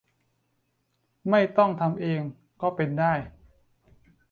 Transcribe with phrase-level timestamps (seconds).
[1.29, 2.21] ไม่ต้องทำเอง
[2.61, 3.13] ก็เป็นได้